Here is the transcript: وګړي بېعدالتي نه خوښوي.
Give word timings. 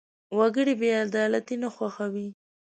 وګړي 0.37 0.73
بېعدالتي 0.81 1.55
نه 1.63 1.69
خوښوي. 1.75 2.27